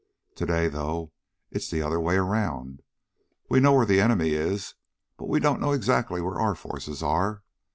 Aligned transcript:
Today, 0.33 0.67
though, 0.67 1.11
it's 1.51 1.69
the 1.69 1.83
other 1.83 1.99
way 1.99 2.15
around. 2.15 2.81
We 3.51 3.59
know 3.59 3.73
where 3.73 3.85
the 3.85 4.01
enemy 4.01 4.31
is, 4.31 4.73
but 5.15 5.27
we 5.29 5.39
don't 5.39 5.61
know 5.61 5.73
exactly 5.73 6.21
where 6.21 6.39
our 6.39 6.55
forces 6.55 7.03
are. 7.03 7.43